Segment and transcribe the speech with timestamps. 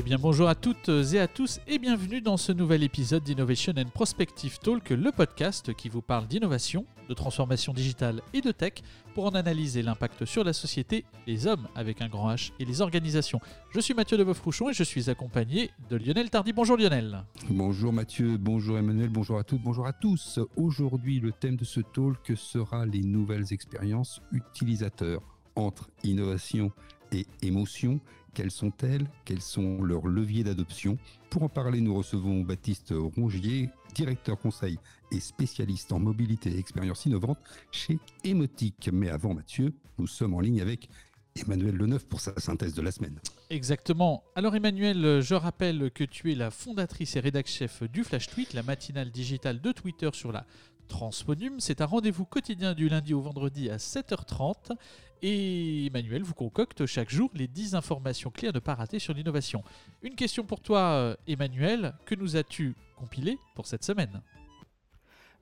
[0.00, 3.74] Eh bien bonjour à toutes et à tous et bienvenue dans ce nouvel épisode d'Innovation
[3.76, 8.76] and Prospective Talk, le podcast qui vous parle d'innovation, de transformation digitale et de tech
[9.14, 12.80] pour en analyser l'impact sur la société, les hommes avec un grand H et les
[12.80, 13.40] organisations.
[13.74, 16.54] Je suis Mathieu Deveuf-Rouchon et je suis accompagné de Lionel Tardy.
[16.54, 17.26] Bonjour Lionel.
[17.50, 20.40] Bonjour Mathieu, bonjour Emmanuel, bonjour à toutes, bonjour à tous.
[20.56, 25.20] Aujourd'hui le thème de ce talk sera les nouvelles expériences utilisateurs
[25.56, 26.72] entre innovation
[27.12, 28.00] et émotion
[28.34, 29.06] quelles sont-elles?
[29.24, 30.98] Quels sont leurs leviers d'adoption?
[31.30, 34.78] Pour en parler, nous recevons Baptiste Rongier, directeur conseil
[35.10, 37.38] et spécialiste en mobilité et expérience innovante
[37.72, 38.90] chez Emotic.
[38.92, 40.88] Mais avant Mathieu, nous sommes en ligne avec
[41.36, 43.18] Emmanuel Leneuf pour sa synthèse de la semaine.
[43.50, 44.24] Exactement.
[44.34, 48.52] Alors Emmanuel, je rappelle que tu es la fondatrice et rédactrice chef du Flash Tweet,
[48.52, 50.46] la matinale digitale de Twitter sur la
[50.90, 51.60] Transponum.
[51.60, 54.72] C'est un rendez-vous quotidien du lundi au vendredi à 7h30.
[55.22, 59.14] Et Emmanuel vous concocte chaque jour les 10 informations clés à ne pas rater sur
[59.14, 59.62] l'innovation.
[60.02, 61.94] Une question pour toi, euh, Emmanuel.
[62.06, 64.20] Que nous as-tu compilé pour cette semaine?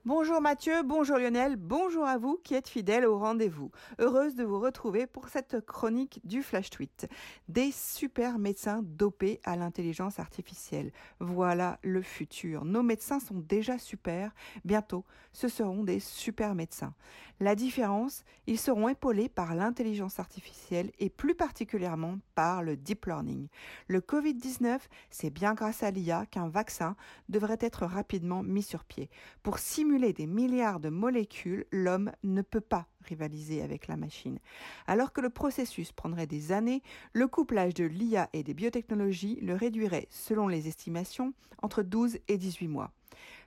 [0.09, 3.71] Bonjour Mathieu, bonjour Lionel, bonjour à vous qui êtes fidèles au rendez-vous.
[3.99, 7.11] Heureuse de vous retrouver pour cette chronique du Flash Tweet.
[7.49, 10.93] Des super médecins dopés à l'intelligence artificielle.
[11.21, 12.65] Voilà le futur.
[12.65, 14.35] Nos médecins sont déjà super.
[14.65, 16.95] Bientôt, ce seront des super médecins.
[17.41, 23.47] La différence, ils seront épaulés par l'intelligence artificielle et plus particulièrement par le deep learning.
[23.87, 26.97] Le Covid-19, c'est bien grâce à l'IA qu'un vaccin
[27.29, 29.09] devrait être rapidement mis sur pied.
[29.45, 34.41] Pour simuler des milliards de molécules, l'homme ne peut pas rivaliser avec la machine.
[34.89, 39.55] Alors que le processus prendrait des années, le couplage de l'IA et des biotechnologies le
[39.55, 42.93] réduirait, selon les estimations, entre 12 et 18 mois.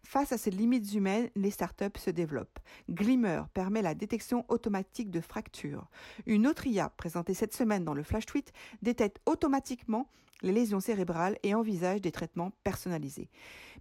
[0.04, 2.60] Face à ces limites humaines, les startups se développent.
[2.90, 5.88] Glimmer permet la détection automatique de fractures.
[6.26, 10.08] Une autre IA, présentée cette semaine dans le Flash Tweet, détecte automatiquement
[10.42, 13.30] les lésions cérébrales et envisage des traitements personnalisés.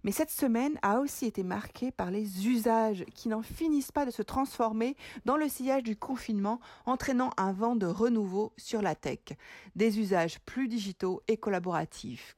[0.03, 4.11] Mais cette semaine a aussi été marquée par les usages qui n'en finissent pas de
[4.11, 4.95] se transformer
[5.25, 9.19] dans le sillage du confinement, entraînant un vent de renouveau sur la tech.
[9.75, 12.37] Des usages plus digitaux et collaboratifs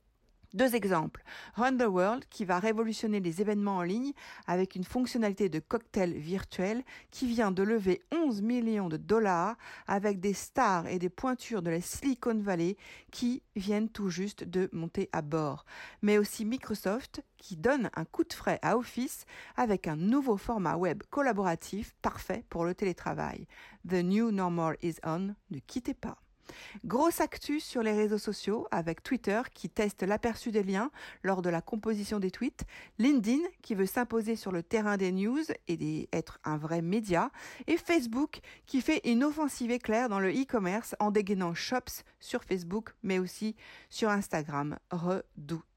[0.54, 1.24] deux exemples.
[1.56, 4.14] Run the World qui va révolutionner les événements en ligne
[4.48, 9.56] avec une fonctionnalité de cocktail virtuel qui vient de lever 11 millions de dollars
[9.88, 12.78] avec des stars et des pointures de la Silicon Valley
[13.12, 15.66] qui viennent tout juste de monter à bord.
[16.02, 19.26] Mais aussi Microsoft qui donne un coup de frais à Office
[19.58, 23.48] avec un nouveau format web collaboratif parfait pour le télétravail.
[23.88, 26.23] The New Normal is on, ne quittez pas.
[26.86, 30.92] Grosse actu sur les réseaux sociaux avec Twitter qui teste l'aperçu des liens
[31.24, 32.66] lors de la composition des tweets,
[33.00, 37.32] LinkedIn qui veut s'imposer sur le terrain des news et être un vrai média,
[37.68, 42.94] et Facebook qui fait une offensive éclair dans le e-commerce en dégainant Shops sur Facebook
[43.04, 43.56] mais aussi
[43.90, 44.78] sur Instagram.
[44.92, 45.73] Redoute.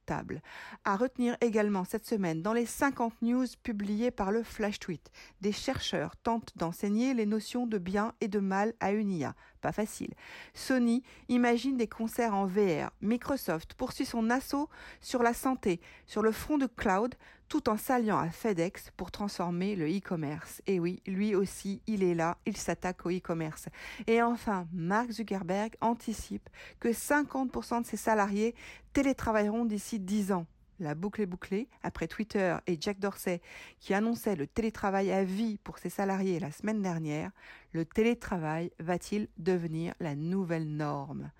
[0.84, 5.52] À retenir également cette semaine dans les 50 news publiées par le Flash Tweet, des
[5.52, 9.34] chercheurs tentent d'enseigner les notions de bien et de mal à une IA.
[9.60, 10.14] Pas facile.
[10.54, 12.90] Sony imagine des concerts en VR.
[13.00, 14.68] Microsoft poursuit son assaut
[15.00, 17.14] sur la santé, sur le front de cloud,
[17.48, 20.62] tout en s'alliant à FedEx pour transformer le e-commerce.
[20.66, 23.68] Et oui, lui aussi, il est là, il s'attaque au e-commerce.
[24.06, 26.48] Et enfin, Mark Zuckerberg anticipe
[26.80, 28.54] que 50% de ses salariés
[28.92, 30.46] télétravailleront d'ici 10 ans.
[30.78, 33.40] La boucle est bouclée après Twitter et Jack Dorsey
[33.80, 37.30] qui annonçaient le télétravail à vie pour ses salariés la semaine dernière.
[37.72, 41.30] Le télétravail va-t-il devenir la nouvelle norme?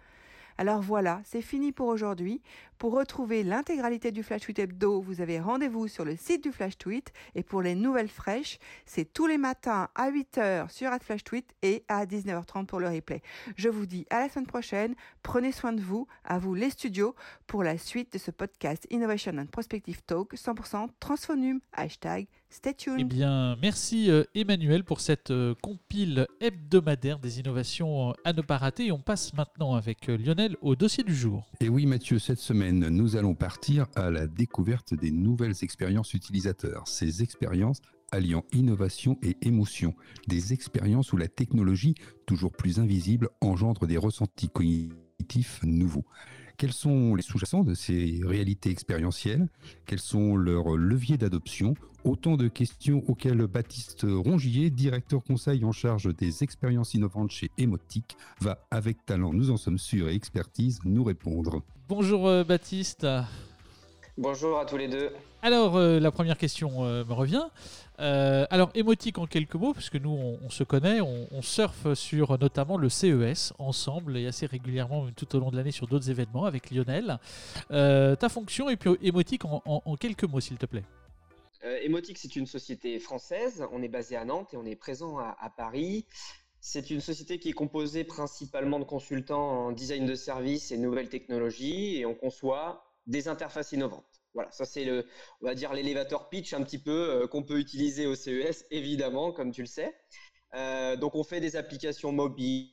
[0.59, 2.41] Alors voilà, c'est fini pour aujourd'hui.
[2.79, 6.79] Pour retrouver l'intégralité du Flash Tweet Hebdo, vous avez rendez-vous sur le site du Flash
[6.79, 7.13] Tweet.
[7.35, 11.85] Et pour les nouvelles fraîches, c'est tous les matins à 8h sur Flash Tweet et
[11.89, 13.23] à 19h30 pour le replay.
[13.57, 14.95] Je vous dis à la semaine prochaine.
[15.23, 17.15] Prenez soin de vous, à vous les studios,
[17.47, 21.61] pour la suite de ce podcast Innovation and Prospective Talk 100% transphonum.
[21.73, 23.01] Hashtag stay tuned.
[23.01, 28.43] Eh bien, merci euh, Emmanuel pour cette euh, compile hebdomadaire des innovations euh, à ne
[28.43, 28.87] pas rater.
[28.87, 31.51] Et on passe maintenant avec Lionel au dossier du jour.
[31.61, 36.87] Et oui Mathieu, cette semaine, nous allons partir à la découverte des nouvelles expériences utilisateurs.
[36.89, 37.81] Ces expériences
[38.13, 39.95] alliant innovation et émotion,
[40.29, 41.95] des expériences où la technologie,
[42.27, 46.05] toujours plus invisible, engendre des ressentis cognitifs nouveaux.
[46.59, 49.49] Quels sont les sous-jacents de ces réalités expérientielles?
[49.85, 51.75] Quels sont leurs leviers d'adoption?
[52.05, 58.17] Autant de questions auxquelles Baptiste Rongier, directeur conseil en charge des expériences innovantes chez Emotic,
[58.41, 61.63] va avec talent, nous en sommes sûrs, et expertise, nous répondre.
[61.89, 63.07] Bonjour euh, Baptiste.
[64.19, 65.11] Bonjour à tous les deux.
[65.43, 67.45] Alors, euh, la première question euh, me revient.
[68.01, 72.39] Euh, alors, émotique en quelques mots, parce que nous, on, se connaît, on, surfe sur
[72.39, 76.47] notamment le CES ensemble et assez régulièrement tout au long de l'année sur d'autres événements
[76.47, 77.19] avec Lionel.
[77.69, 80.85] ta fonction et puis émotique en, quelques mots, s'il te plaît.
[81.83, 83.67] Émotique, c'est une société française.
[83.71, 86.07] On est basé à Nantes et on est présent à, à Paris.
[86.61, 91.11] C'est une société qui est composée principalement de consultants en design de services et nouvelles
[91.11, 94.23] technologies et on conçoit des interfaces innovantes.
[94.35, 95.07] Voilà, ça c'est le,
[95.41, 99.33] on va dire l'élévateur pitch un petit peu euh, qu'on peut utiliser au CES, évidemment,
[99.33, 99.95] comme tu le sais.
[100.55, 102.71] Euh, donc on fait des applications mobiles,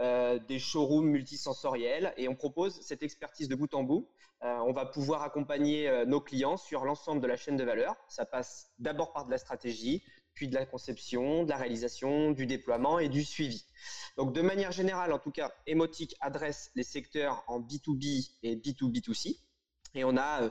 [0.00, 4.08] euh, des showrooms multisensoriels et on propose cette expertise de bout en bout.
[4.40, 7.94] on va pouvoir accompagner nos clients sur l'ensemble de la chaîne de valeur.
[8.08, 10.02] Ça passe d'abord par de la stratégie,
[10.34, 13.64] puis de la conception, de la réalisation, du déploiement et du suivi.
[14.16, 19.38] Donc de manière générale, en tout cas, Emotic adresse les secteurs en B2B et B2B2C.
[19.94, 20.50] Et on a euh,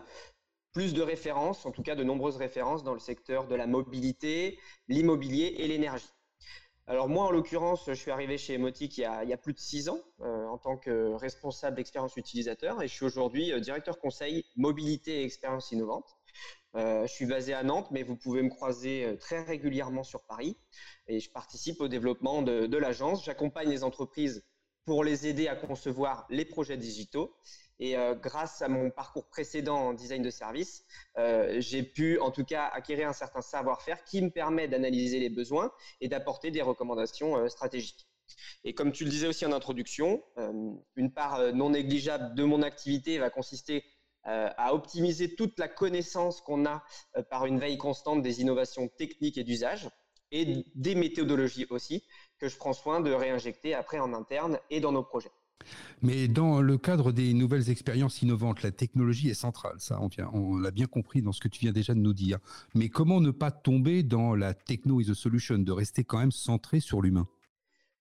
[0.72, 4.60] plus de références, en tout cas de nombreuses références dans le secteur de la mobilité,
[4.88, 6.12] l'immobilier et l'énergie.
[6.88, 9.88] Alors moi, en l'occurrence, je suis arrivé chez Emotic il y a, plus de six
[9.88, 14.46] ans euh, en tant que responsable d'expérience utilisateur et je suis aujourd'hui euh, directeur conseil
[14.56, 16.18] mobilité et expérience innovante.
[16.76, 20.24] Euh, je suis basé à Nantes, mais vous pouvez me croiser euh, très régulièrement sur
[20.24, 20.56] Paris.
[21.08, 23.26] Et je participe au développement de, l'agence.
[23.26, 24.44] J'accompagne les entreprises
[24.86, 27.36] pour les aider à concevoir les projets digitaux.
[27.80, 30.86] Et euh, grâce à mon parcours précédent en design de service,
[31.58, 35.72] j'ai pu en tout cas acquérir un certain savoir-faire qui me permet d'analyser les besoins
[36.00, 38.08] et d'apporter des recommandations stratégiques.
[38.64, 40.24] Et comme tu le disais aussi en introduction,
[40.96, 43.84] une part non négligeable de mon activité va consister
[44.24, 46.84] à optimiser toute la connaissance qu'on a
[47.18, 49.90] euh, par une veille constante des innovations techniques et d'usage
[50.32, 52.04] et des méthodologies aussi
[52.40, 55.32] que je prends soin de réinjecter après en interne et dans nos projets.
[56.02, 60.58] Mais dans le cadre des nouvelles expériences innovantes, la technologie est centrale, ça on, on
[60.58, 62.40] l'a bien compris dans ce que tu viens déjà de nous dire.
[62.74, 66.32] Mais comment ne pas tomber dans la techno is a solution, de rester quand même
[66.32, 67.28] centré sur l'humain?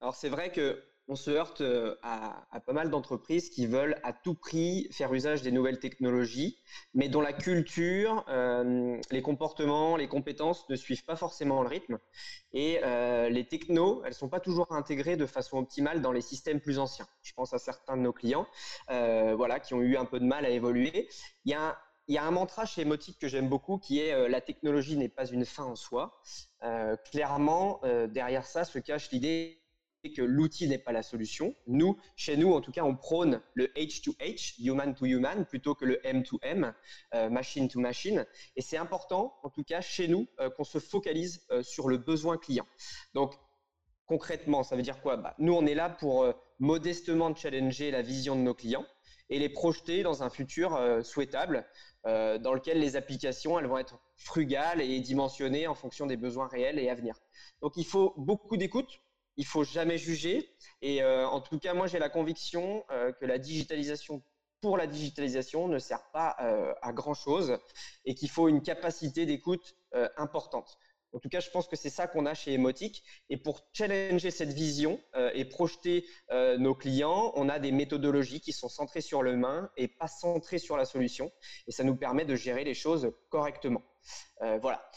[0.01, 4.13] Alors c'est vrai que on se heurte euh, à, pas mal d'entreprises qui veulent à
[4.13, 6.57] tout prix faire usage des nouvelles technologies,
[6.95, 11.99] mais dont la culture, euh, les comportements, les compétences ne suivent pas forcément le rythme.
[12.53, 16.61] Et euh, les technos, elles sont pas toujours intégrées de façon optimale dans les systèmes
[16.61, 17.09] plus anciens.
[17.23, 18.47] Je pense à certains de nos clients,
[18.89, 21.09] voilà, qui ont eu un peu de mal à évoluer.
[21.45, 25.09] Il y a un mantra chez Emotic que j'aime beaucoup qui est la technologie n'est
[25.09, 26.21] pas une fin en soi.
[27.11, 29.60] clairement, derrière ça se cache l'idée
[30.09, 31.55] que l'outil n'est pas la solution.
[31.67, 35.85] Nous, chez nous, en tout cas, on prône le H2H, human to human, plutôt que
[35.85, 36.73] le M2M,
[37.15, 38.27] euh, machine to machine.
[38.57, 41.99] Et c'est important, en tout cas, chez nous, euh, qu'on se focalise euh, sur le
[41.99, 42.67] besoin client.
[43.15, 43.35] Donc,
[44.07, 45.19] concrètement, ça veut dire quoi?
[45.19, 48.87] Bah, Nous, on est là pour modestement challenger la vision de nos clients
[49.29, 51.65] et les projeter dans un futur souhaitable,
[52.05, 56.81] dans lequel les applications, elles vont être frugales et dimensionnées en fonction des besoins réels
[56.81, 57.15] et à venir.
[57.63, 59.01] Donc, il faut beaucoup d'écoute
[59.41, 60.55] il faut jamais juger.
[60.83, 64.23] Et euh, en tout cas, moi, j'ai la conviction euh, que la digitalisation
[64.61, 67.57] pour la digitalisation ne sert pas euh, à grand chose
[68.05, 69.75] et qu'il faut une capacité d'écoute
[70.19, 70.79] importante.
[71.13, 73.03] En tout cas, je pense que c'est ça qu'on a chez Emotic.
[73.31, 75.01] Et pour challenger cette vision
[75.35, 80.07] et projeter nos clients, on a des méthodologies qui sont centrées sur l'humain et pas
[80.07, 81.33] centrées sur la solution.
[81.67, 83.83] Et ça nous permet de gérer les choses correctement.
[84.61, 84.89] voilà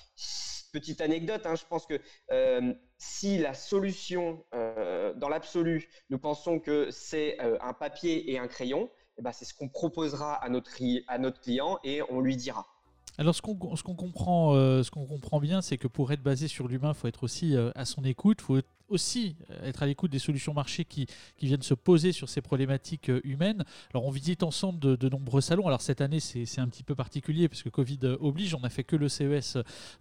[0.74, 6.60] petite anecdote, hein, je pense que euh, si la solution, euh, dans l'absolu, nous pensons
[6.60, 10.50] que c'est euh, un papier et un crayon, eh ben, c'est ce qu'on proposera à
[10.50, 10.72] notre,
[11.08, 12.66] à notre client et on lui dira.
[13.20, 16.94] Alors, ce qu'on comprend, ce qu'on comprend bien, c'est que pour être basé sur l'humain,
[16.96, 18.58] il faut être aussi à son écoute, il faut
[18.90, 21.08] aussi euh, être à l'écoute des solutions marché qui,
[21.42, 23.64] viennent se poser sur ces problématiques euh, humaines.
[23.94, 25.68] Alors on visite ensemble de, nombreux salons.
[25.68, 28.70] Alors cette année c'est un petit peu particulier parce que Covid euh, oblige, on n'a
[28.70, 29.58] fait que le CES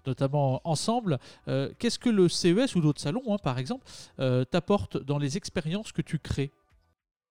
[0.07, 1.19] notamment ensemble.
[1.79, 3.87] Qu'est-ce que le CES ou d'autres salons hein, par exemple
[4.51, 6.53] t'apporte dans les expériences que tu crées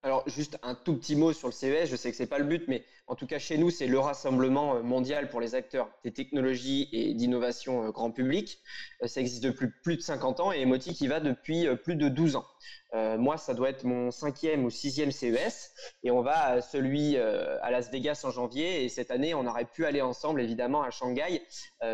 [0.03, 1.87] alors, juste un tout petit mot sur le CES.
[1.87, 3.99] Je sais que c'est pas le but, mais en tout cas, chez nous, c'est le
[3.99, 8.59] rassemblement euh, mondial pour les acteurs des technologies et d'innovation euh, grand public.
[9.03, 12.09] Euh, ça existe depuis plus de 50 ans et Emotic y va depuis plus de
[12.09, 12.45] 12 ans.
[12.93, 15.71] moi, ça doit être mon cinquième ou sixième CES
[16.03, 18.83] et on va à celui à Las Vegas en janvier.
[18.83, 21.41] Et cette année, on aurait pu aller ensemble, évidemment, à Shanghai,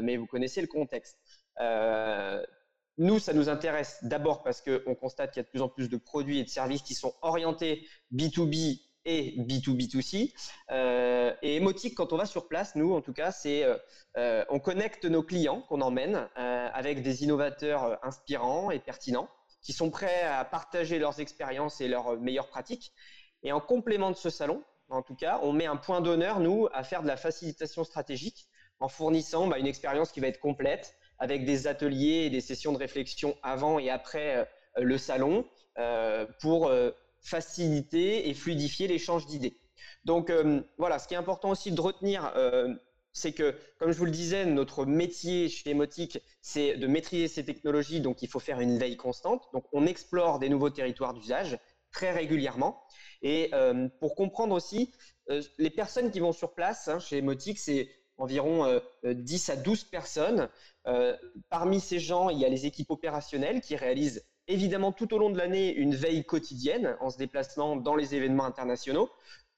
[0.02, 1.18] mais vous connaissez le contexte.
[2.98, 5.88] Nous, ça nous intéresse d'abord parce qu'on constate qu'il y a de plus en plus
[5.88, 10.34] de produits et de services qui sont orientés B2B et B2B2C.
[10.72, 13.78] Euh, et Emotic, quand on va sur place, nous, en tout cas, c'est euh,
[14.18, 19.30] euh, on connecte nos clients qu'on emmène avec des innovateurs inspirants et pertinents
[19.62, 22.94] qui sont prêts à partager leurs expériences et leurs meilleures pratiques.
[23.44, 26.68] Et en complément de ce salon, en tout cas, on met un point d'honneur, nous,
[26.74, 28.48] à faire de la facilitation stratégique
[28.80, 32.74] en fournissant bah, une expérience qui va être complète avec des ateliers et des sessions
[32.74, 34.46] de réflexion avant et après euh,
[34.84, 35.46] le salon
[35.78, 39.58] euh, pour euh, faciliter et fluidifier l'échange d'idées.
[40.06, 40.32] Donc
[40.78, 42.34] voilà, ce qui est important aussi de retenir,
[43.12, 47.44] c'est que, comme je vous le disais, notre métier chez Emotic, c'est de maîtriser ces
[47.44, 49.50] technologies, donc il faut faire une veille constante.
[49.52, 51.58] Donc on explore des nouveaux territoires d'usage
[51.92, 52.82] très régulièrement.
[53.22, 53.52] Et
[54.00, 54.94] pour comprendre aussi,
[55.58, 60.50] les personnes qui vont sur place hein, chez Emotic, c'est environ 10 à 12 personnes.
[61.50, 65.30] parmi ces gens, il y a les équipes opérationnelles qui réalisent évidemment tout au long
[65.30, 69.10] de l'année une veille quotidienne en se déplaçant dans les événements internationaux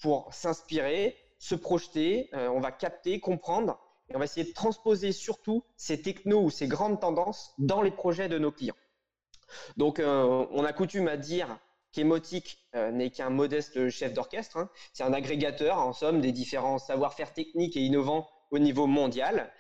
[0.02, 5.12] pour s'inspirer, se projeter, euh, on va capter, comprendre et on va essayer de transposer
[5.12, 8.76] surtout ces technos ou ces grandes tendances dans les projets de nos clients.
[9.78, 11.60] Donc euh, on a coutume à dire
[11.92, 14.70] qu'Emotic euh, n'est qu'un modeste chef d'orchestre, hein.
[14.94, 19.52] c'est un agrégateur en somme des différents savoir-faire techniques et innovants au niveau mondial.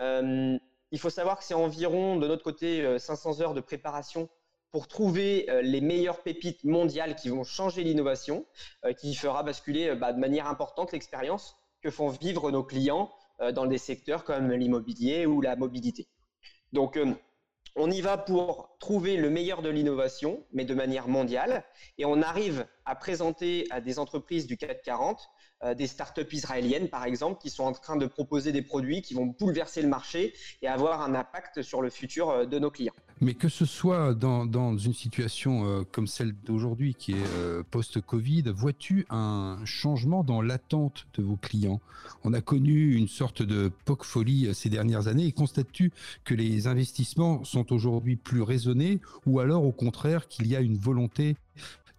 [0.00, 4.28] il faut savoir que c'est environ de notre côté 500 heures de préparation
[4.70, 8.46] pour trouver euh, les meilleures pépites mondiales qui vont changer l'innovation,
[8.84, 13.10] euh, qui fera basculer euh, bah, de manière importante l'expérience que font vivre nos clients
[13.54, 16.08] dans des secteurs comme l'immobilier ou la mobilité.
[16.72, 16.98] Donc,
[17.78, 21.64] on y va pour trouver le meilleur de l'innovation, mais de manière mondiale,
[21.96, 25.30] et on arrive à présenter à des entreprises du CAC 40
[25.62, 29.14] euh, des startups israéliennes, par exemple, qui sont en train de proposer des produits qui
[29.14, 32.94] vont bouleverser le marché et avoir un impact sur le futur euh, de nos clients.
[33.20, 39.06] Mais que ce soit dans, une situation euh, comme celle d'aujourd'hui, qui est post-Covid, vois-tu
[39.10, 41.80] un changement dans l'attente de vos clients?
[42.24, 45.26] On a connu une sorte de POC folie ces dernières années.
[45.26, 45.92] Et constates-tu
[46.24, 50.78] que les investissements sont aujourd'hui plus raisonnés ou alors au contraire qu'il y a une
[50.78, 51.36] volonté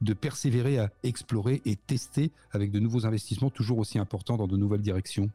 [0.02, 4.58] de persévérer à explorer et tester avec de nouveaux investissements toujours aussi importants dans de
[4.58, 5.30] nouvelles directions?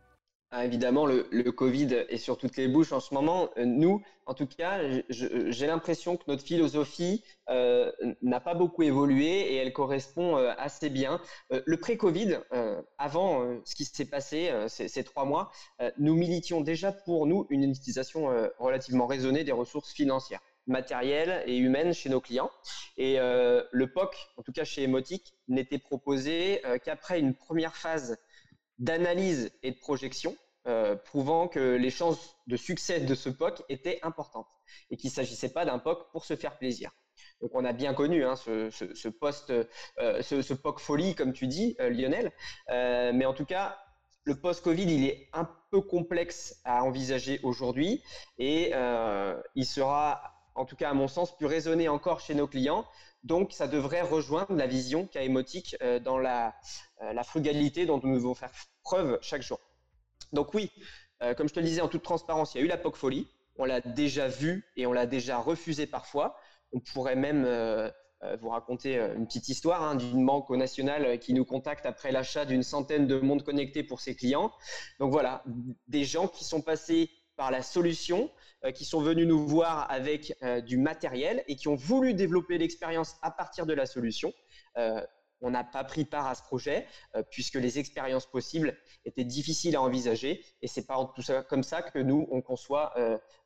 [0.56, 3.50] Ah, Évidemment, le, Covid est sur toutes les bouches en ce moment.
[3.56, 7.90] Euh, nous, en tout cas, j'ai l'impression que notre philosophie euh,
[8.22, 11.20] n'a pas beaucoup évolué et elle correspond euh, assez bien.
[11.50, 12.38] le pré-Covid,
[12.98, 15.50] avant ce qui s'est passé ces, ces, trois mois,
[15.98, 18.28] nous militions déjà pour nous une utilisation
[18.60, 22.50] relativement raisonnée des ressources financières matérielle et humaine chez nos clients.
[22.96, 28.16] Et le POC, en tout cas chez Emotic, n'était proposé qu'après une première phase
[28.78, 33.98] d'analyse et de projection, euh, prouvant que les chances de succès de ce POC étaient
[34.02, 34.48] importantes
[34.90, 36.90] et qu'il ne s'agissait pas d'un POC pour se faire plaisir.
[37.40, 39.52] Donc on a bien connu hein, ce, post,
[39.98, 42.32] ce, ce, POC folie, comme tu dis, Lionel.
[42.68, 43.78] mais en tout cas,
[44.24, 48.02] le post-Covid, il est un peu complexe à envisager aujourd'hui
[48.38, 48.72] et
[49.54, 52.84] il sera en tout cas à mon sens, plus raisonné encore chez nos clients.
[53.22, 56.50] Donc, ça devrait rejoindre la vision qu'a Emotic euh, dans euh,
[57.12, 58.52] la, frugalité dont nous devons faire
[58.82, 59.58] preuve chaque jour.
[60.34, 60.70] Donc oui,
[61.22, 62.96] euh, comme je te le disais en toute transparence, il y a eu la POC
[62.96, 63.28] folie.
[63.56, 66.36] On l'a déjà vu et on l'a déjà refusé parfois.
[66.72, 67.44] On pourrait même
[68.40, 72.44] vous raconter une petite histoire hein, d'une banque au national qui nous contacte après l'achat
[72.44, 74.50] d'une centaine de mondes connectés pour ses clients.
[74.98, 75.44] Donc voilà,
[75.86, 78.30] des gens qui sont passés par la solution,
[78.64, 82.58] euh, qui sont venus nous voir avec euh, du matériel et qui ont voulu développer
[82.58, 84.32] l'expérience à partir de la solution.
[84.78, 85.00] Euh,
[85.40, 86.86] on n'a pas pris part à ce projet
[87.30, 91.82] puisque les expériences possibles étaient difficiles à envisager et c'est pas tout ça comme ça
[91.82, 92.94] que nous on conçoit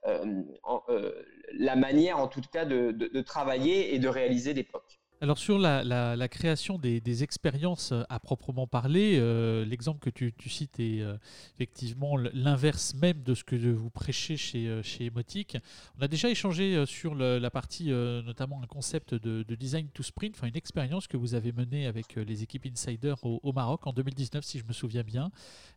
[0.05, 5.01] la manière en tout cas de, de travailler et de réaliser l'époque.
[5.21, 10.79] Alors sur la, création des, expériences euh, à proprement parler, euh, l'exemple que tu, cites
[10.79, 11.17] est euh,
[11.57, 15.57] effectivement l'inverse même de ce que vous prêchez chez, chez Emotic.
[15.99, 20.47] On a déjà échangé sur la partie, notamment un concept de, design to sprint, enfin
[20.47, 24.61] une expérience que vous avez menée avec les équipes Insider au, Maroc en 2019, si
[24.61, 25.31] je me souviens bien.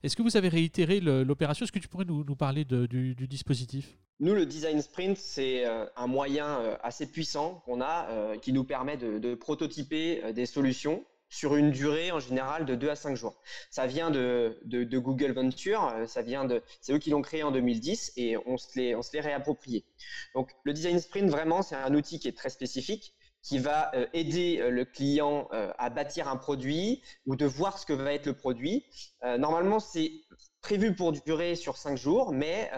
[0.04, 1.64] Est-ce que vous avez réitéré l'opération?
[1.64, 3.98] Est-ce que tu pourrais nous, parler du dispositif?
[4.22, 8.54] Nous, le design sprint, c'est euh, un moyen euh, assez puissant qu'on a euh, qui
[8.54, 13.16] nous permet de, prototyper des solutions sur une durée en général de 2 à 5
[13.16, 13.42] jours.
[13.72, 14.60] Ça vient de,
[14.94, 18.68] Google Venture, ça vient de, c'est eux qui l'ont créé en 2010 et on se
[18.78, 19.86] l'est, on se réapproprié.
[20.36, 24.64] Donc, le design sprint, vraiment, c'est un outil qui est très spécifique qui va aider
[24.70, 28.86] le client à bâtir un produit ou de voir ce que va être le produit.
[29.40, 30.12] normalement, c'est
[30.62, 32.70] prévu pour durer sur 5 jours, mais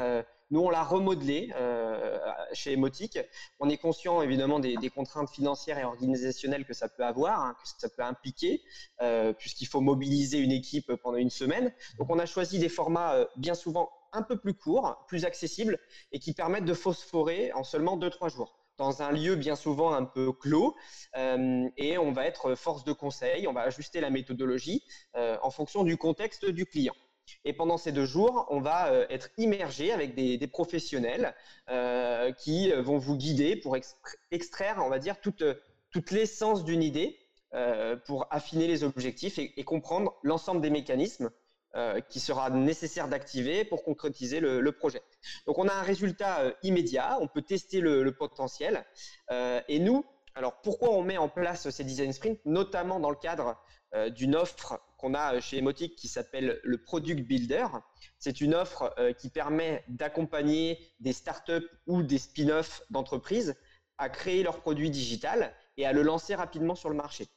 [0.53, 2.19] nous, on l'a remodelé euh,
[2.53, 3.17] chez Emotic.
[3.59, 7.67] On est conscient évidemment des, contraintes financières et organisationnelles que ça peut avoir, hein, que
[7.67, 8.61] ça peut impliquer,
[9.01, 11.73] euh, puisqu'il faut mobiliser une équipe pendant une semaine.
[11.97, 15.79] Donc, on a choisi des formats euh, bien souvent un peu plus courts, plus accessibles
[16.11, 18.59] et qui permettent de phosphorer en seulement 2-3 jours.
[18.77, 20.75] dans un lieu bien souvent un peu clos
[21.15, 24.83] et on va être force de conseil, on va ajuster la méthodologie
[25.15, 26.95] en fonction du contexte du client.
[27.45, 31.35] Et pendant ces deux jours, on va être immergé avec des, professionnels
[32.37, 33.77] qui vont vous guider pour
[34.31, 35.43] extraire, on va dire, toute,
[36.11, 37.17] l'essence d'une idée
[38.05, 41.31] pour affiner les objectifs et comprendre l'ensemble des mécanismes
[41.75, 45.01] euh, qui sera nécessaire d'activer pour concrétiser le, projet.
[45.47, 48.85] Donc on a un résultat euh, immédiat, on peut tester le, potentiel.
[49.31, 53.15] Euh, et nous, alors pourquoi on met en place ces design sprints, notamment dans le
[53.15, 53.57] cadre
[54.11, 57.67] d'une offre qu'on a chez Emotic qui s'appelle le Product Builder.
[58.19, 63.53] C'est une offre qui permet d'accompagner des startups ou des spin-offs d'entreprises
[63.97, 67.27] à créer leur produit digital et à le lancer rapidement sur le marché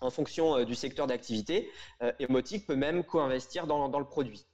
[0.00, 1.70] en fonction euh, du secteur d'activité,
[2.02, 4.46] euh, Emotic peut même co-investir dans, le produit.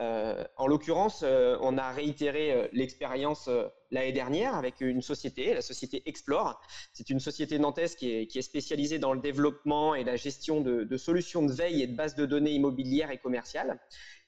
[0.00, 3.48] Euh, en l'occurrence, on a réitéré l'expérience
[3.90, 6.60] l'année dernière avec une société, la société Explore.
[6.92, 11.42] C'est une société nantaise qui est, spécialisée dans le développement et la gestion de, solutions
[11.42, 13.78] de veille et de bases de données immobilières et commerciales.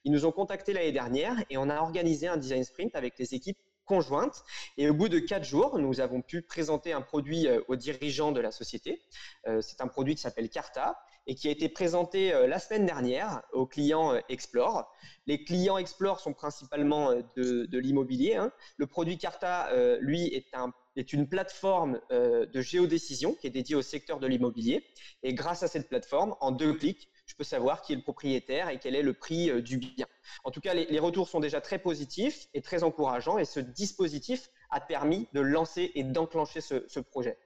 [0.05, 3.35] Ils nous ont contactés l'année dernière et on a organisé un design sprint avec les
[3.35, 4.45] équipes conjointe.
[4.79, 8.33] Et au bout de quatre jours, nous avons pu présenter un produit euh, aux dirigeants
[8.33, 9.02] de la société.
[9.47, 12.87] Euh, c'est un produit qui s'appelle Carta et qui a été présenté euh, la semaine
[12.87, 14.91] dernière aux clients Explore.
[15.26, 18.37] Les clients Explore sont principalement de, l'immobilier.
[18.37, 18.52] Hein.
[18.76, 23.83] Le produit Carta, lui, est, un, est une plateforme de géodécision qui est dédiée au
[23.83, 24.85] secteur de l'immobilier.
[25.23, 28.69] Et grâce à cette plateforme, en deux clics, je peux savoir qui est le propriétaire
[28.69, 30.07] et quel est le prix euh, du bien.
[30.45, 34.50] En tout cas, les, retours sont déjà très positifs et très encourageants et ce dispositif
[34.71, 37.38] a permis de lancer et d'enclencher ce, projet.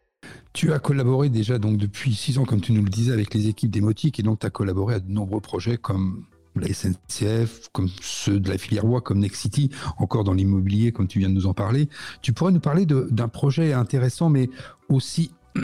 [0.57, 3.47] Tu as collaboré déjà donc depuis six ans, comme tu nous le disais, avec les
[3.49, 7.91] équipes d'Emotic et donc tu as collaboré à de nombreux projets comme la SNCF, comme
[8.01, 11.47] ceux de la filière Bois, comme Nexity, encore dans l'immobilier, comme tu viens de nous
[11.47, 11.91] en parler.
[12.23, 14.49] Tu pourrais nous parler d'un projet intéressant, mais
[14.89, 15.31] aussi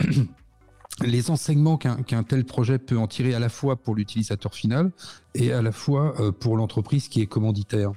[1.01, 4.91] les enseignements qu'un tel projet peut en tirer à la fois pour l'utilisateur final
[5.33, 7.93] et à la fois euh, pour l'entreprise qui est commanditaire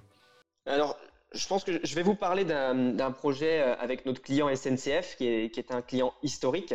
[1.33, 5.27] je pense que je vais vous parler d'un projet euh, avec notre client SNCF, qui
[5.27, 6.75] est, un client historique.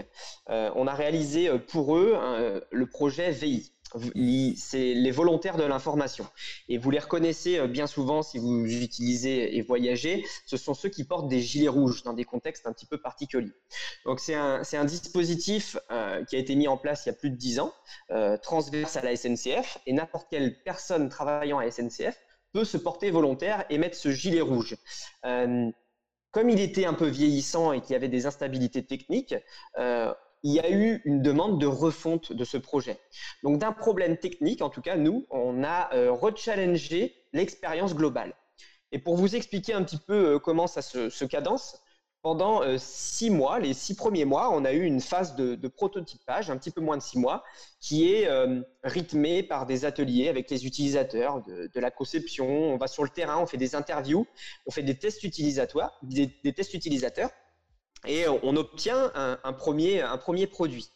[0.50, 2.18] Euh, on a réalisé pour eux
[2.72, 3.72] le projet VI
[4.56, 6.28] c'est les volontaires de l'information.
[6.70, 10.90] Et vous les reconnaissez euh, bien souvent si vous utilisez et voyagez, ce sont ceux
[10.90, 13.54] qui portent des gilets rouges dans des contextes un petit peu particuliers.
[14.06, 17.30] Donc c'est un, dispositif euh, qui a été mis en place il y a plus
[17.30, 17.74] de dix ans,
[18.10, 22.18] euh, transverse à la SNCF, et n'importe quelle personne travaillant à SNCF
[22.54, 24.76] peut se porter volontaire et mettre ce gilet rouge.
[25.24, 29.36] comme il était un peu vieillissant et qu'il y avait des instabilités techniques,
[30.44, 33.00] il y a eu une demande de refonte de ce projet.
[33.44, 38.34] Donc d'un problème technique, en tout cas, nous, on a euh, rechallengé l'expérience globale.
[38.92, 41.80] Et pour vous expliquer un petit peu euh, comment ça se, cadence,
[42.22, 46.50] pendant euh, six mois, les six premiers mois, on a eu une phase de, prototypage,
[46.50, 47.44] un petit peu moins de six mois,
[47.80, 48.30] qui est
[48.84, 52.48] rythmée par des ateliers avec les utilisateurs, de, la conception.
[52.48, 54.28] On va sur le terrain, on fait des interviews,
[54.68, 57.32] on fait des tests utilisateurs, des tests utilisateurs
[58.08, 60.92] et on obtient un, premier, produit.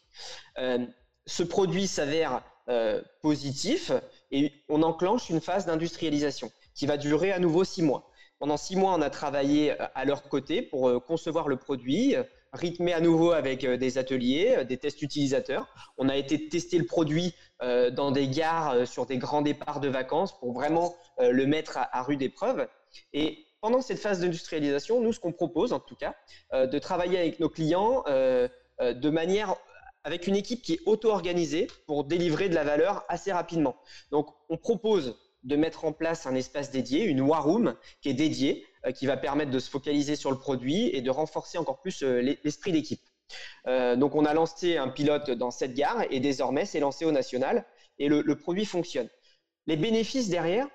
[0.57, 0.85] Euh,
[1.25, 3.91] ce produit s'avère euh, positif
[4.31, 8.09] et on enclenche une phase d'industrialisation qui va durer à nouveau six mois.
[8.39, 12.15] Pendant six mois, on a travaillé euh, à leur côté pour concevoir le produit,
[12.53, 15.67] rythmé à nouveau avec des ateliers, des tests utilisateurs.
[15.97, 20.37] On a été tester le produit dans des gares sur des grands départs de vacances
[20.39, 22.67] pour vraiment le mettre à, rude épreuve.
[23.13, 26.13] Et pendant cette phase d'industrialisation, nous, ce qu'on propose, en tout cas,
[26.53, 28.47] euh, de travailler avec nos clients euh,
[28.79, 29.55] euh, de manière
[30.03, 33.75] avec une équipe qui est auto-organisée pour délivrer de la valeur assez rapidement.
[34.11, 38.13] Donc, on propose de mettre en place un espace dédié, une war room qui est
[38.13, 42.03] dédiée, qui va permettre de se focaliser sur le produit et de renforcer encore plus
[42.03, 43.01] l'esprit d'équipe.
[43.65, 47.65] donc, on a lancé un pilote dans cette gare et désormais, c'est lancé au national
[47.97, 49.09] et le produit fonctionne.
[49.67, 50.67] Les bénéfices derrière,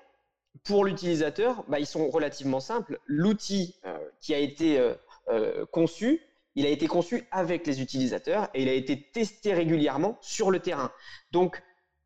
[0.63, 2.99] pour l'utilisateur, bah, ils sont relativement simples.
[3.05, 4.93] L'outil euh, qui a été euh,
[5.29, 6.21] euh, conçu,
[6.55, 10.59] il a été conçu avec les utilisateurs et il a été testé régulièrement sur le
[10.59, 10.91] terrain.
[11.31, 11.61] Donc,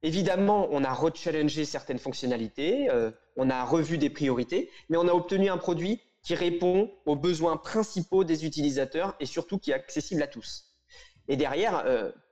[0.06, 2.90] évidemment, on a rechallengé certaines fonctionnalités,
[3.36, 7.58] on a revu des priorités, mais on a obtenu un produit qui répond aux besoins
[7.58, 10.74] principaux des utilisateurs et surtout qui est accessible à tous.
[11.28, 11.84] Et derrière,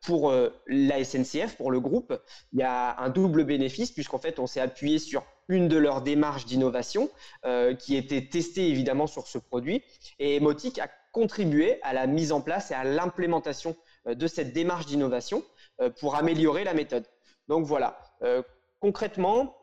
[0.02, 0.34] pour
[0.68, 2.14] la SNCF, pour le groupe,
[2.54, 6.02] il y a un double bénéfice puisqu'en fait, on s'est appuyé sur une de leurs
[6.02, 7.10] démarches d'innovation
[7.46, 9.84] euh, qui était testée évidemment sur ce produit.
[10.20, 13.76] Et Emotic a contribué à la mise en place et à l'implémentation
[14.08, 15.44] euh, de cette démarche d'innovation
[15.82, 17.06] euh, pour améliorer la méthode.
[17.48, 18.00] Donc voilà,
[18.80, 19.58] concrètement,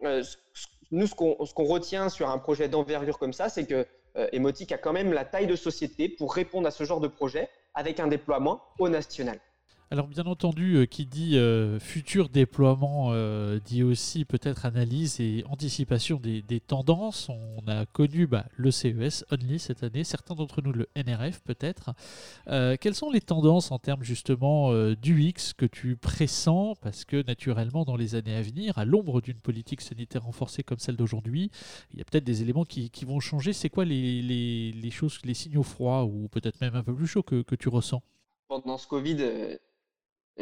[0.90, 3.86] nous, ce qu'on retient sur un projet d'envergure comme ça, c'est que
[4.32, 7.48] Emotic a quand même la taille de société pour répondre à ce genre de projet
[7.74, 9.40] avec un déploiement au national.
[9.92, 15.42] Alors bien entendu, euh, qui dit euh, futur déploiement euh, dit aussi peut-être analyse et
[15.48, 17.29] anticipation des, tendances.
[17.29, 21.90] On a connu bah, le CES Only cette année, certains d'entre nous le NRF peut-être.
[22.46, 26.76] quelles sont les tendances en termes justement du X que tu pressens?
[26.81, 30.79] Parce que naturellement dans les années à venir, à l'ombre d'une politique sanitaire renforcée comme
[30.79, 31.50] celle d'aujourd'hui,
[31.92, 33.53] il y a peut-être des éléments qui, vont changer.
[33.53, 37.42] C'est quoi les, choses, les signaux froids ou peut-être même un peu plus chauds que,
[37.42, 38.03] que tu ressens?
[38.46, 39.59] Pendant ce Covid,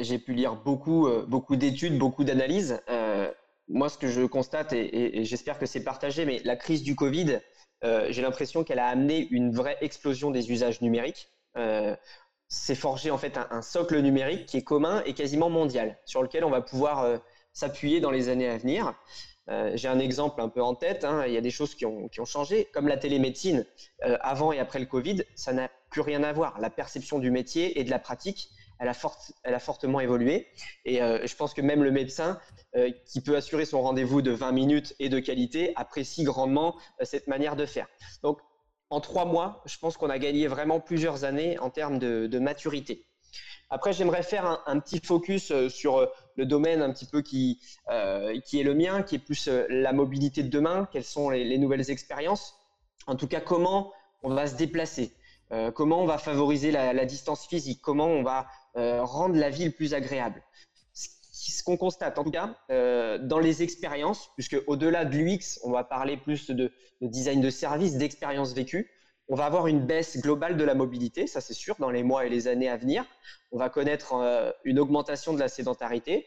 [0.00, 2.80] j'ai pu lire beaucoup, euh, beaucoup d'études, beaucoup d'analyses.
[2.88, 3.30] Euh,
[3.68, 7.40] moi, ce que je constate, et, j'espère que c'est partagé, mais la crise du Covid,
[7.84, 11.28] euh, j'ai l'impression qu'elle a amené une vraie explosion des usages numériques.
[12.50, 16.44] c'est forgé en fait un, socle numérique qui est commun et quasiment mondial, sur lequel
[16.44, 17.20] on va pouvoir
[17.52, 18.94] s'appuyer dans les années à venir.
[19.74, 21.04] j'ai un exemple un peu en tête.
[21.04, 21.24] Hein.
[21.26, 23.66] il y a des choses qui ont, qui ont changé, comme la télémédecine.
[24.20, 26.58] avant et après le Covid, ça n'a plus rien à voir.
[26.60, 30.46] La perception du métier et de la pratique elle a, fortement évolué.
[30.84, 32.38] Et euh, je pense que même le médecin
[32.76, 37.04] euh, qui peut assurer son rendez-vous de 20 minutes et de qualité apprécie grandement euh,
[37.04, 37.88] cette manière de faire.
[38.22, 38.38] Donc,
[38.90, 43.04] en trois mois, je pense qu'on a gagné vraiment plusieurs années en termes de, maturité.
[43.68, 47.60] Après, j'aimerais faire un, petit focus sur le domaine un petit peu qui
[47.90, 52.54] est le mien, qui est plus la mobilité de demain, quelles sont les nouvelles expériences?
[53.06, 55.12] En tout cas, comment on va se déplacer,
[55.74, 59.94] comment on va favoriser la, distance physique, comment on va euh, rendre la ville plus
[59.94, 60.42] agréable?
[60.92, 65.70] Ce qu'on constate, en tout cas, euh, dans les expériences, puisque au-delà de l'UX, on
[65.70, 68.90] va parler plus de, design de service, d'expérience vécue,
[69.28, 72.26] on va avoir une baisse globale de la mobilité, ça c'est sûr, dans les mois
[72.26, 73.04] et les années à venir.
[73.52, 76.26] On va connaître euh, une augmentation de la sédentarité.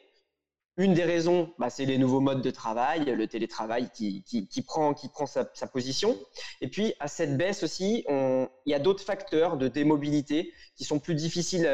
[0.78, 4.24] Une des raisons, bah, c'est les nouveaux modes de travail, le télétravail qui,
[4.66, 6.18] prend, sa, position.
[6.62, 11.00] Et puis, à cette baisse aussi, il y a d'autres facteurs de démobilité qui sont
[11.00, 11.68] plus difficiles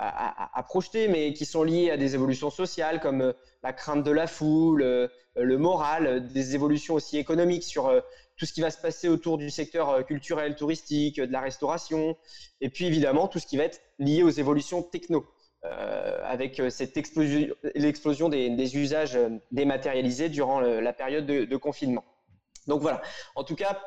[0.00, 4.10] à, projeter, mais qui sont liées à des évolutions sociales comme euh, la crainte de
[4.10, 7.92] la foule, euh, le moral, euh, des évolutions aussi économiques sur
[8.36, 12.16] tout ce qui va se passer autour du secteur culturel, touristique, de la restauration,
[12.62, 15.26] et puis évidemment tout ce qui va être lié aux évolutions techno.
[16.24, 19.18] Avec cette explosion, l'explosion des, usages
[19.52, 22.04] dématérialisés durant la période de, confinement.
[22.66, 23.00] Donc voilà,
[23.36, 23.80] en tout cas,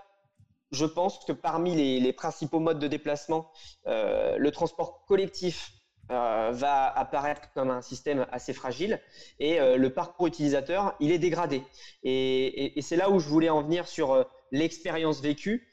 [0.72, 3.52] je pense que parmi les, principaux modes de déplacement,
[3.86, 5.72] le transport collectif
[6.12, 9.00] euh, va apparaître comme un système assez fragile
[9.40, 11.64] et euh, le parcours utilisateur, il est dégradé.
[12.04, 15.72] Et, c'est là où je voulais en venir sur euh, l'expérience vécue.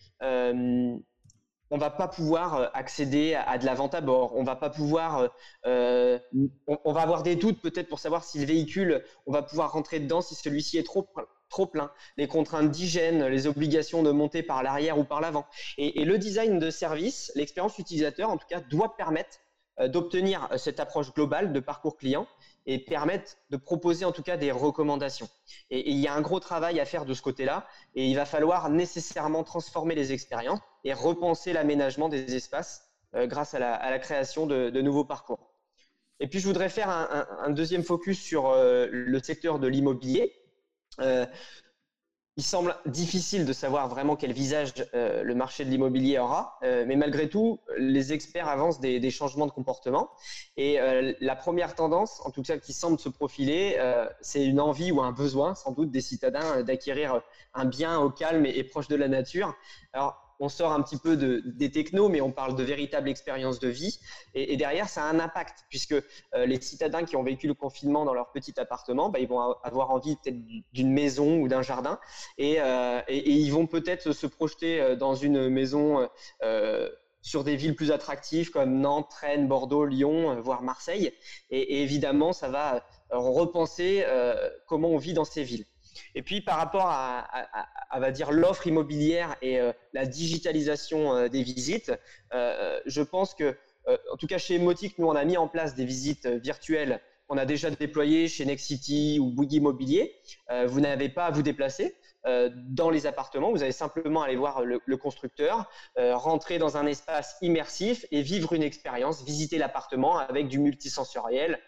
[1.71, 4.35] On va pas pouvoir accéder à, de la vente à bord.
[4.37, 5.31] On va pas pouvoir,
[5.65, 10.01] on, va avoir des doutes peut-être pour savoir si le véhicule, on va pouvoir rentrer
[10.01, 11.09] dedans si celui-ci est trop
[11.49, 15.47] trop plein, les contraintes d'hygiène, les obligations de monter par l'arrière ou par l'avant.
[15.79, 19.39] et, le design de service, l'expérience utilisateur en tout cas, doit permettre
[19.81, 22.27] euh, d'obtenir euh, cette approche globale de parcours client
[22.67, 25.29] et permettre de proposer en tout cas des recommandations.
[25.71, 28.27] Et, il y a un gros travail à faire de ce côté-là et il va
[28.27, 34.47] falloir nécessairement transformer les expériences et repenser l'aménagement des espaces euh, grâce à la, création
[34.47, 35.55] de, nouveaux parcours.
[36.21, 40.35] Et puis je voudrais faire un, deuxième focus sur le secteur de l'immobilier
[42.41, 46.85] il semble difficile de savoir vraiment quel visage euh, le marché de l'immobilier aura, euh,
[46.87, 50.09] mais malgré tout, les experts avancent des, changements de comportement.
[50.57, 53.79] Et euh, la première tendance, en tout cas qui semble se profiler,
[54.23, 57.21] c'est une envie ou un besoin, sans doute, des citadins d'acquérir
[57.53, 59.55] un bien au calme et, et, proche de la nature.
[59.93, 63.61] Alors, on sort un petit peu de, des technos, mais on parle de véritable expérience
[63.61, 64.01] de vie.
[64.35, 68.07] Et, derrière, ça a un impact, puisque euh, les citadins qui ont vécu le confinement
[68.07, 70.39] dans leur petit appartement, bah, ils vont avoir envie peut-être
[70.73, 72.01] d'une maison ou d'un jardin,
[72.41, 76.09] euh, et, ils vont peut-être se projeter euh, dans une maison
[77.23, 81.13] sur des villes plus attractives comme Nantes, Rennes, Bordeaux, Lyon, voire Marseille.
[81.51, 84.05] Et, évidemment, ça va repenser
[84.67, 85.67] comment on vit dans ces villes.
[86.15, 87.27] Et puis par rapport à,
[87.99, 91.93] va dire l'offre immobilière et euh, la digitalisation euh, des visites,
[92.35, 93.57] euh, je pense que,
[94.13, 97.39] en tout cas chez Emotic, nous on a mis en place des visites virtuelles qu'on
[97.39, 100.15] a déjà déployées chez Nexity ou Bouygues Immobilier.
[100.67, 101.97] vous n'avez pas à vous déplacer.
[102.25, 107.37] dans les appartements, vous allez simplement aller voir le, le constructeur, rentrer dans un espace
[107.41, 111.59] immersif et vivre une expérience, visiter l'appartement avec du multisensoriel.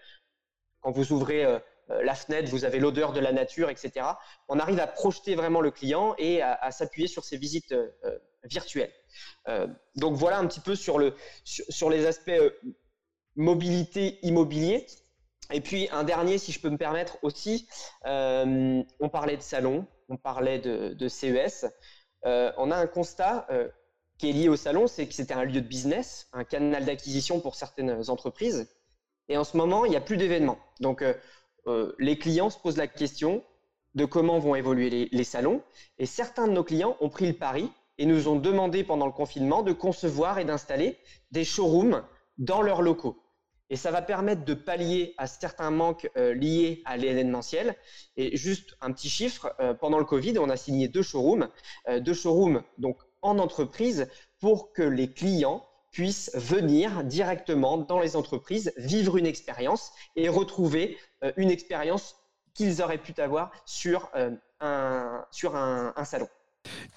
[0.81, 1.47] Quand vous ouvrez
[1.89, 4.07] la fenêtre, vous avez l'odeur de la nature, etc.
[4.49, 8.19] On arrive à projeter vraiment le client et à, s'appuyer sur ces visites euh, euh,
[8.45, 8.93] virtuelles.
[9.95, 11.15] donc voilà un petit peu sur, le,
[11.45, 12.41] sur, les aspects
[13.37, 14.87] mobilité immobilier.
[15.53, 17.69] Et puis un dernier, si je peux me permettre aussi,
[18.05, 21.67] on parlait de salon, on parlait de, CES.
[22.25, 23.47] on a un constat
[24.19, 27.39] qui est lié au salon, c'est que c'était un lieu de business, un canal d'acquisition
[27.39, 28.69] pour certaines entreprises.
[29.29, 30.59] Et en ce moment, il n'y a plus d'événements.
[30.81, 31.05] Donc,
[31.67, 33.45] euh, euh, les clients se posent la question
[33.95, 35.63] de comment vont évoluer les, salons.
[35.99, 39.13] Et certains de nos clients ont pris le pari et nous ont demandé pendant le
[39.13, 40.97] confinement de concevoir et d'installer
[41.31, 42.03] des showrooms
[42.39, 43.19] dans leurs locaux.
[43.69, 47.77] Et ça va permettre de pallier à certains manques euh, liés à l'événementiel.
[48.17, 51.49] Et juste un petit chiffre, pendant le Covid, on a signé deux showrooms,
[52.01, 54.09] deux showrooms donc en entreprise
[54.41, 60.97] pour que les clients puissent venir directement dans les entreprises, vivre une expérience et retrouver
[61.23, 62.17] euh, une expérience
[62.55, 66.29] qu'ils auraient pu avoir sur, euh, un, sur un, salon.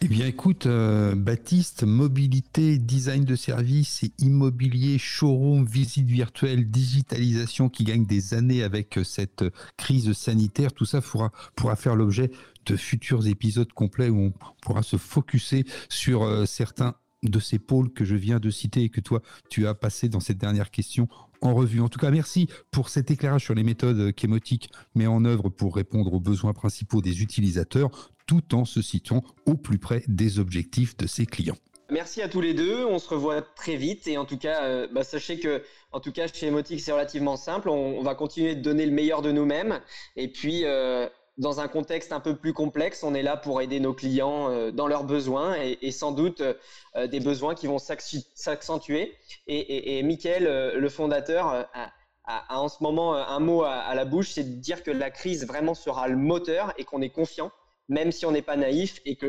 [0.02, 7.84] Eh bien, écoute, euh, Baptiste, mobilité, design de service immobilier, showroom, visite virtuelle, digitalisation qui
[7.84, 9.44] gagne des années avec cette
[9.76, 12.32] crise sanitaire, tout ça pourra, pourra faire l'objet
[12.66, 18.06] de futurs épisodes complets où on pourra se focuser sur certains de ces pôles que
[18.06, 21.08] je viens de citer et que toi, tu as passé dans cette dernière question
[21.42, 21.82] en revue.
[21.82, 25.76] En tout cas, merci pour cet éclairage sur les méthodes qu'Emotic met en œuvre pour
[25.76, 30.98] répondre aux besoins principaux des utilisateurs, tout en se situant au plus près des objectifs
[30.98, 31.58] de ses clients.
[31.92, 32.84] Merci à tous les deux.
[32.86, 34.08] On se revoit très vite.
[34.08, 37.38] Et en tout cas, euh, bah, sachez que, en tout cas, chez Emotic, c'est relativement
[37.38, 37.70] simple.
[37.70, 39.80] On, va continuer de donner le meilleur de nous-mêmes.
[40.16, 43.80] Et puis, euh, dans un contexte un peu plus complexe, on est là pour aider
[43.80, 49.16] nos clients euh, dans leurs besoins et, sans doute euh, des besoins qui vont s'accentuer.
[49.48, 54.44] Et, et, euh, le fondateur, a, en ce moment un mot à, la bouche, c'est
[54.44, 57.52] de dire que la crise vraiment sera le moteur et qu'on est confiant,
[57.90, 59.28] même si on n'est pas naïf et que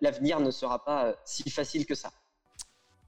[0.00, 2.10] l'avenir ne sera pas si facile que ça.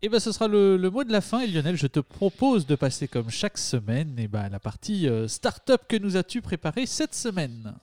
[0.03, 1.41] Et eh ben ce sera le, mot de la fin.
[1.41, 5.09] Et Lionel, je te propose de passer comme chaque semaine et eh ben, la partie
[5.27, 7.75] start-up que nous as-tu préparé cette semaine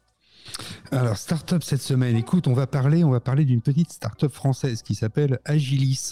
[0.92, 4.82] alors, start-up cette semaine, écoute, on va parler, on va parler d'une petite start-up française
[4.82, 6.12] qui s'appelle Agilis.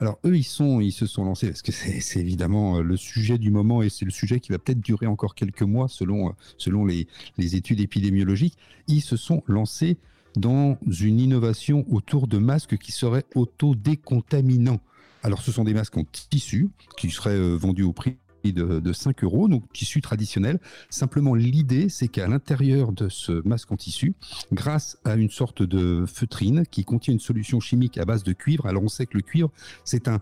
[0.00, 3.38] Alors eux, ils sont, ils se sont lancés parce que c'est évidemment euh, le sujet
[3.38, 6.32] du moment et c'est le sujet qui va peut-être durer encore quelques mois selon euh,
[6.58, 7.06] selon les,
[7.38, 8.58] les études épidémiologiques.
[8.88, 9.98] Ils se sont lancés
[10.34, 14.80] dans une innovation autour de masques qui seraient auto-décontaminants.
[15.22, 18.16] Alors ce sont des masques en tissu qui seraient euh, vendus au prix
[18.50, 20.58] de, 5 euros, donc tissu traditionnel.
[20.90, 24.14] Simplement, l'idée, c'est qu'à l'intérieur de ce masque en tissu,
[24.52, 28.66] grâce à une sorte de feutrine qui contient une solution chimique à base de cuivre,
[28.66, 29.50] alors on sait que le cuivre,
[29.84, 30.20] c'est un,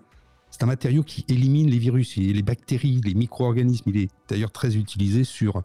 [0.61, 3.91] un matériau qui élimine les virus les bactéries, les micro-organismes.
[3.91, 5.63] Il est d'ailleurs très utilisé sur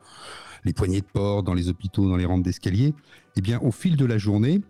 [0.64, 2.94] les poignées de porte, dans les hôpitaux, dans les rampes d'escalier.
[3.36, 4.62] Eh bien, au fil de la journée,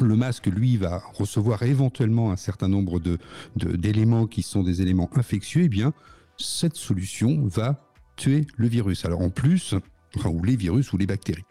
[0.00, 3.18] le masque, lui, va recevoir éventuellement un certain nombre de,
[3.56, 5.62] d'éléments qui sont des éléments infectieux.
[5.64, 5.92] Eh bien,
[6.38, 7.80] cette solution va
[8.16, 9.04] tuer le virus.
[9.04, 9.74] Alors en plus,
[10.24, 11.44] ou les virus ou les bactéries.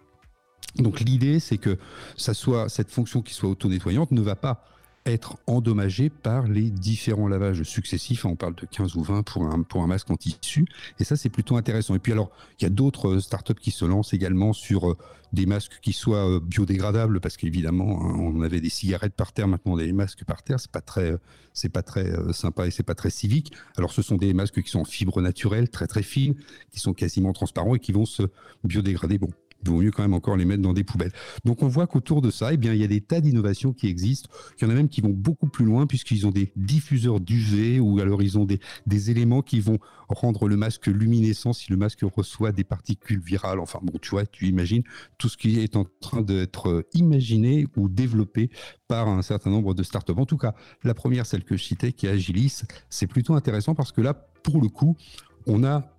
[0.75, 1.77] Donc l'idée, c'est que
[2.17, 4.65] cette fonction qui soit auto-nettoyante ne va pas
[5.05, 8.25] être endommagé par les différents lavages successifs.
[8.25, 10.65] On parle de 15 ou 20 pour un, pour un masque en tissu.
[10.99, 11.95] Et ça, c'est plutôt intéressant.
[11.95, 14.97] Et puis alors, il y a d'autres euh, startups qui se lancent également sur euh,
[15.33, 19.47] des masques qui soient euh, biodégradables, parce qu'évidemment, hein, on avait des cigarettes par terre,
[19.47, 20.59] maintenant on a des masques par terre.
[20.59, 21.15] C'est pas très,
[21.53, 23.53] c'est pas très sympa et c'est pas très civique.
[23.77, 26.35] Alors, ce sont des masques qui sont en fibre naturelle, très très fines,
[26.71, 28.23] qui sont quasiment transparents et qui vont se
[28.63, 29.17] biodégrader.
[29.17, 29.29] Bon,
[29.63, 31.11] il vaut mieux quand même encore les mettre dans des poubelles.
[31.45, 34.29] Donc on voit qu'autour de ça, eh il y a des tas d'innovations qui existent.
[34.57, 37.79] Il y en a même qui vont beaucoup plus loin puisqu'ils ont des diffuseurs d'UV
[37.79, 41.77] ou alors ils ont des, des éléments qui vont rendre le masque luminescent si le
[41.77, 43.59] masque reçoit des particules virales.
[43.59, 44.83] Enfin bon, tu vois, tu imagines
[45.17, 48.49] tout ce qui est en train d'être imaginé ou développé
[48.87, 50.13] par un certain nombre de startups.
[50.17, 53.75] En tout cas, la première, celle que je citais, qui est Agilis, c'est plutôt intéressant
[53.75, 54.95] parce que là, pour le coup,
[55.47, 55.97] on n'a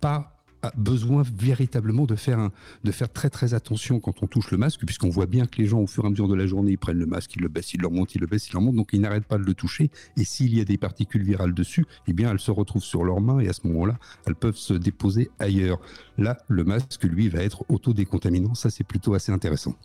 [0.00, 2.52] pas a besoin véritablement de faire, un,
[2.84, 5.66] de faire très très attention quand on touche le masque, puisqu'on voit bien que les
[5.66, 7.48] gens, au fur et à mesure de la journée, ils prennent le masque, ils le
[7.48, 9.44] baissent, ils le remontent, ils le baissent, ils le remontent, donc ils n'arrêtent pas de
[9.44, 9.90] le toucher.
[10.16, 13.20] Et s'il y a des particules virales dessus, eh bien, elles se retrouvent sur leurs
[13.20, 15.80] mains et à ce moment-là, elles peuvent se déposer ailleurs.
[16.18, 18.54] Là, le masque, lui, va être auto-décontaminant.
[18.54, 19.76] Ça, c'est plutôt assez intéressant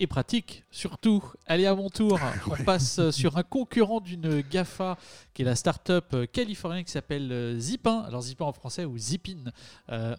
[0.00, 1.22] et pratique surtout.
[1.46, 2.18] Allez à mon tour,
[2.50, 4.96] on passe euh, sur un concurrent d'une GAFA
[5.34, 8.96] qui est la start-up euh, californienne qui s'appelle euh, Zipin, alors Zipin en français ou
[8.96, 9.44] Zipin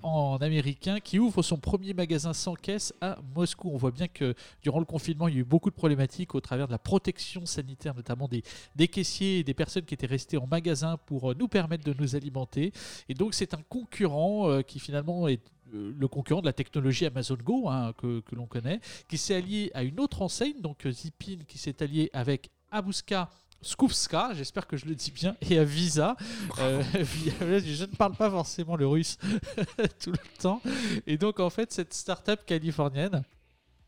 [0.03, 3.71] en américain, qui ouvre son premier magasin sans caisse à Moscou.
[3.73, 6.41] On voit bien que durant le confinement, il y a eu beaucoup de problématiques au
[6.41, 8.43] travers de la protection sanitaire, notamment des,
[8.75, 12.15] des caissiers et des personnes qui étaient restées en magasin pour nous permettre de nous
[12.15, 12.71] alimenter.
[13.09, 17.69] Et donc c'est un concurrent qui finalement est le concurrent de la technologie Amazon Go,
[17.69, 21.57] hein, que, l'on connaît, qui s'est allié à une autre enseigne, donc euh, Zipin, qui
[21.57, 23.29] s'est allié avec Abuska
[23.63, 26.15] Skupska, j'espère que je le dis bien, et à Visa.
[26.59, 29.17] Euh, je ne parle pas forcément le russe
[30.03, 30.61] tout le temps.
[31.05, 33.23] Et donc, en fait, cette start-up californienne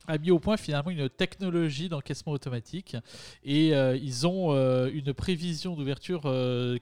[0.06, 2.98] a mis au point finalement une technologie d'encaissement automatique
[3.46, 4.54] et ils ont
[4.89, 6.24] une prévision d'ouverture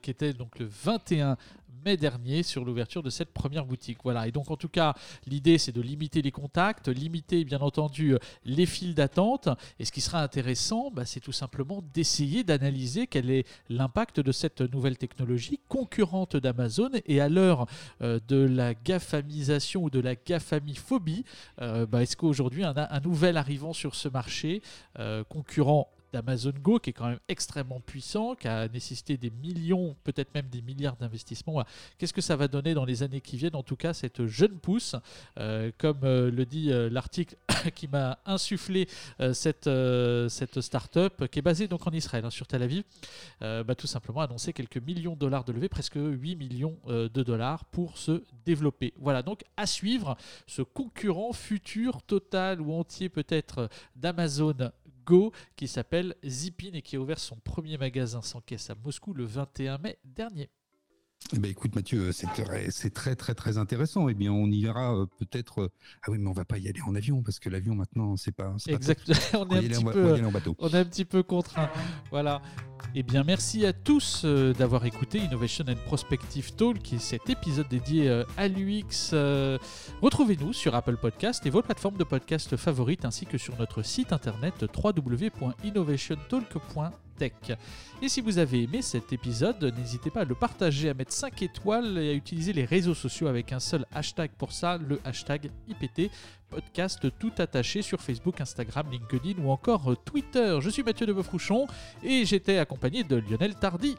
[0.02, 1.38] qui était donc le 21
[1.86, 4.00] mai dernier sur l'ouverture de cette première boutique.
[4.04, 4.94] Voilà, et donc en tout cas,
[5.26, 8.16] l'idée c'est de limiter les contacts, limiter bien entendu
[8.46, 9.50] les files d'attente.
[9.80, 14.32] Et ce qui sera intéressant, bah, c'est tout simplement d'essayer d'analyser quel est l'impact de
[14.32, 16.92] cette nouvelle technologie concurrente d'Amazon.
[17.06, 17.68] Et à l'heure
[18.02, 21.24] euh, de la GAFAMisation ou de la GAFAMiphobie,
[21.62, 24.62] euh, bah, est-ce qu'aujourd'hui un, un nouvel arrivant sur ce marché,
[25.00, 29.96] euh, concurrent d'Amazon Go, qui est quand même extrêmement puissant, qui a nécessité des millions,
[30.04, 31.64] peut-être même des milliards d'investissements.
[31.98, 34.60] Qu'est-ce que ça va donner dans les années qui viennent En tout cas, cette jeune
[34.60, 34.96] pousse,
[35.40, 37.36] euh, comme euh, le dit euh, l'article
[37.76, 38.88] qui m'a insufflé
[39.34, 39.70] cette,
[40.30, 42.84] cette start-up, qui est basée donc en Israël, hein, sur Tel Aviv,
[43.40, 47.66] bah, tout simplement annoncé quelques millions de dollars de levée, presque 8 millions de dollars
[47.66, 48.94] pour se développer.
[48.98, 54.72] Voilà, donc à suivre ce concurrent futur total ou entier peut-être d'Amazon
[55.06, 59.14] Go qui s'appelle Zipin et qui a ouvert son premier magasin sans caisse à Moscou
[59.14, 60.50] le 21 mai dernier.
[61.34, 64.10] Eh ben écoute Mathieu, c'est très, c'est très très très intéressant.
[64.10, 65.62] Eh bien, on y verra euh, peut-être.
[65.62, 65.70] Euh,
[66.04, 68.34] ah oui, mais on va pas y aller en avion parce que l'avion maintenant, c'est
[68.34, 68.54] pas.
[68.68, 69.18] Exactement.
[69.50, 70.22] on, est un petit peu,
[70.60, 71.70] on est un petit peu contraint.
[72.10, 72.42] Voilà.
[72.96, 77.30] Eh bien, merci à tous euh, d'avoir écouté Innovation and Prospective Talk, qui est cet
[77.30, 79.14] épisode dédié à l'UX.
[80.02, 84.12] Retrouvez-nous sur Apple Podcast et vos plateformes de podcast favorites, ainsi que sur notre site
[84.12, 86.92] internet www.innovationtalk.com
[88.02, 91.42] et si vous avez aimé cet épisode, n'hésitez pas à le partager, à mettre 5
[91.44, 95.52] étoiles et à utiliser les réseaux sociaux avec un seul hashtag pour ça, le hashtag
[95.68, 96.12] IPT
[96.50, 100.58] podcast tout attaché sur Facebook, Instagram, LinkedIn ou encore Twitter.
[100.60, 101.68] Je suis Mathieu de Beaufrouchon
[102.04, 103.96] et j'étais accompagné de Lionel Tardy.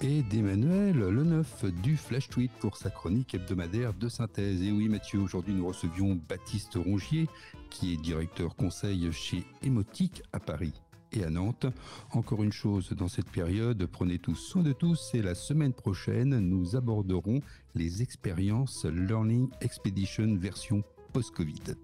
[0.00, 4.60] Et d'Emmanuel Le Neuf du Flash Tweet pour sa chronique hebdomadaire de synthèse.
[4.60, 7.28] Et oui Mathieu, aujourd'hui nous recevions Baptiste Rongier
[7.70, 10.81] qui est directeur conseil chez Emotique à Paris
[11.12, 11.66] et à Nantes.
[12.12, 16.38] Encore une chose dans cette période, prenez tous soin de tous et la semaine prochaine,
[16.38, 17.40] nous aborderons
[17.74, 21.76] les expériences Learning Expedition version post-Covid.